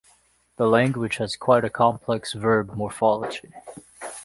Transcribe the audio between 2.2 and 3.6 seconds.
verb morphology.